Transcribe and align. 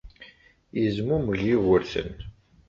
Yezmumeg 0.79 1.39
Yugurten. 1.49 2.11